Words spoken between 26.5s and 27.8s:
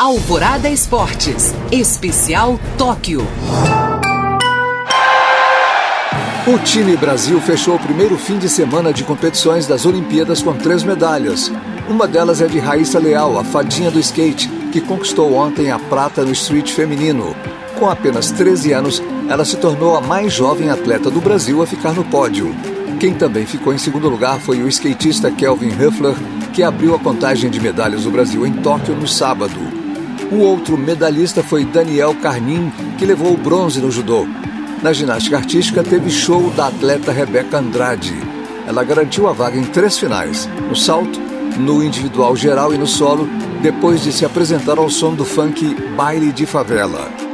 que abriu a contagem de